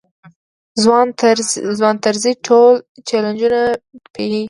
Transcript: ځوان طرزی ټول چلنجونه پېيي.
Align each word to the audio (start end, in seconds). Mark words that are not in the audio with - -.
ځوان 1.77 1.95
طرزی 2.03 2.33
ټول 2.45 2.73
چلنجونه 3.07 3.61
پېيي. 4.13 4.39